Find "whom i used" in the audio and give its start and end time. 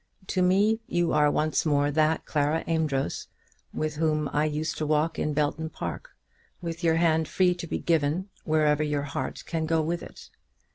3.97-4.75